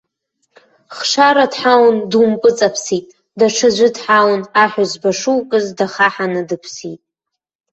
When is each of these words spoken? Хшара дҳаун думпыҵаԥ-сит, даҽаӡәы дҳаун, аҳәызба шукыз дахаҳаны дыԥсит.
Хшара 0.95 1.45
дҳаун 1.51 1.97
думпыҵаԥ-сит, 2.09 3.07
даҽаӡәы 3.37 3.87
дҳаун, 3.95 4.41
аҳәызба 4.63 5.11
шукыз 5.19 5.65
дахаҳаны 5.77 6.41
дыԥсит. 6.49 7.01